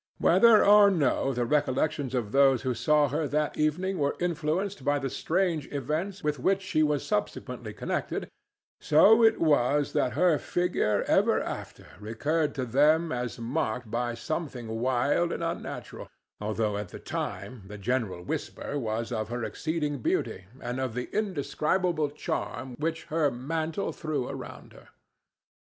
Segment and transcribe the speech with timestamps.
[0.17, 4.97] Whether or no the recollections of those who saw her that evening were influenced by
[4.97, 8.27] the strange events with which she was subsequently connected,
[8.79, 14.79] so it was that her figure ever after recurred to them as marked by something
[14.81, 16.09] wild and unnatural,
[16.39, 21.15] although at the time the general whisper was of her exceeding beauty and of the
[21.15, 24.87] indescribable charm which her mantle threw around her.